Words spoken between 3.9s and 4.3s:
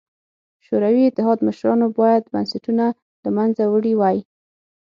وای.